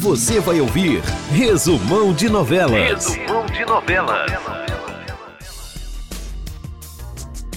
[0.00, 3.08] Você vai ouvir Resumão de Novelas.
[3.08, 4.32] Resumão de Novelas.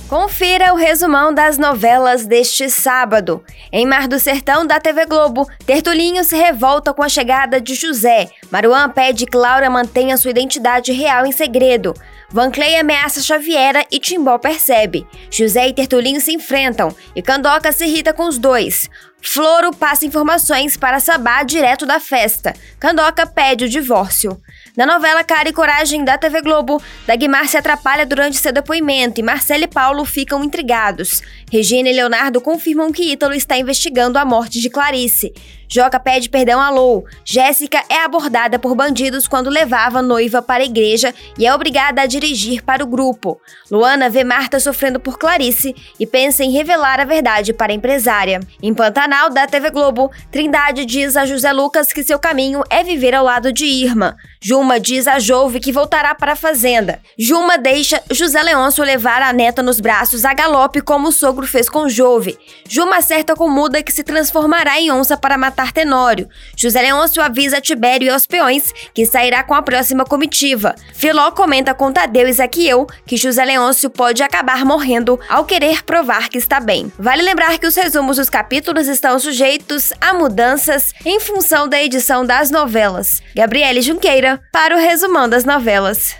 [0.09, 3.41] Confira o resumão das novelas deste sábado.
[3.71, 8.29] Em Mar do Sertão, da TV Globo, Tertulinho se revolta com a chegada de José.
[8.51, 11.93] Maruan pede que Laura mantenha sua identidade real em segredo.
[12.29, 15.07] Van Clay ameaça Xaviera e Timbó percebe.
[15.31, 18.89] José e Tertulinho se enfrentam e Candoca se irrita com os dois.
[19.25, 22.53] Floro passa informações para Sabá direto da festa.
[22.77, 24.37] Candoca pede o divórcio.
[24.75, 29.23] Na novela Cara e Coragem da TV Globo, Dagmar se atrapalha durante seu depoimento e
[29.23, 31.21] Marcelo e Paulo ficam intrigados.
[31.49, 35.31] Regina e Leonardo confirmam que Ítalo está investigando a morte de Clarice.
[35.73, 37.03] Joca pede perdão a Lou.
[37.25, 42.01] Jéssica é abordada por bandidos quando levava a noiva para a igreja e é obrigada
[42.01, 43.41] a dirigir para o grupo.
[43.71, 48.39] Luana vê Marta sofrendo por Clarice e pensa em revelar a verdade para a empresária.
[48.61, 53.13] Em Pantanal, da TV Globo, Trindade diz a José Lucas que seu caminho é viver
[53.13, 54.17] ao lado de Irma.
[54.45, 56.99] Juma diz a Jove que voltará para a fazenda.
[57.17, 61.69] Juma deixa José Leôncio levar a neta nos braços a galope como o sogro fez
[61.69, 62.37] com Jove.
[62.67, 66.27] Juma acerta com Muda que se transformará em onça para matar Tenório.
[66.57, 70.75] José Leôncio avisa Tibério e aos peões que sairá com a próxima comitiva.
[70.93, 76.27] Filó comenta com Tadeu e Zaqueu que José Leôncio pode acabar morrendo ao querer provar
[76.27, 76.91] que está bem.
[76.99, 82.25] Vale lembrar que os resumos dos capítulos estão sujeitos a mudanças em função da edição
[82.25, 83.21] das novelas.
[83.33, 86.15] Gabriele Junqueira para o resumão das novelas.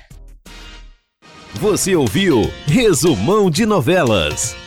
[1.56, 4.63] Você ouviu Resumão de Novelas.